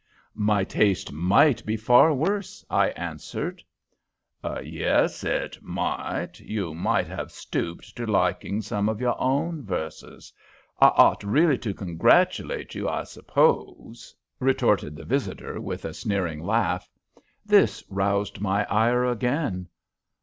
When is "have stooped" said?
7.05-7.95